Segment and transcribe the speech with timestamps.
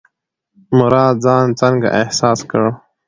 [0.77, 2.63] مراد ځان څنګه احساس کړ؟